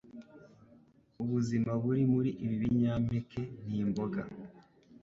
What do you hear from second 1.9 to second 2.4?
muri